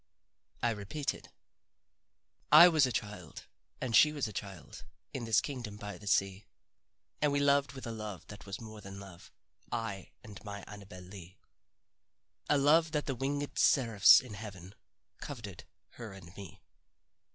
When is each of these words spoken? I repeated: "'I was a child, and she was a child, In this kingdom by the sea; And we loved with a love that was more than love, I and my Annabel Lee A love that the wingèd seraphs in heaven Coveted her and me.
I 0.63 0.71
repeated: 0.71 1.29
"'I 2.51 2.69
was 2.69 2.87
a 2.87 2.91
child, 2.91 3.45
and 3.79 3.95
she 3.95 4.11
was 4.11 4.27
a 4.27 4.33
child, 4.33 4.83
In 5.13 5.25
this 5.25 5.41
kingdom 5.41 5.77
by 5.77 5.99
the 5.99 6.07
sea; 6.07 6.47
And 7.21 7.31
we 7.31 7.39
loved 7.39 7.73
with 7.73 7.85
a 7.85 7.91
love 7.91 8.25
that 8.25 8.47
was 8.47 8.59
more 8.59 8.81
than 8.81 8.99
love, 8.99 9.31
I 9.71 10.09
and 10.23 10.43
my 10.43 10.63
Annabel 10.65 11.01
Lee 11.03 11.37
A 12.49 12.57
love 12.57 12.93
that 12.93 13.05
the 13.05 13.15
wingèd 13.15 13.59
seraphs 13.59 14.19
in 14.21 14.33
heaven 14.33 14.73
Coveted 15.19 15.65
her 15.91 16.13
and 16.13 16.35
me. 16.35 16.63